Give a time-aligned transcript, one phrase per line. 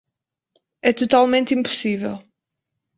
[0.81, 2.15] É totalmente impossível.